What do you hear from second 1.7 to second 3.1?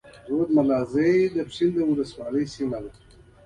اولسوالۍ سيمه ده.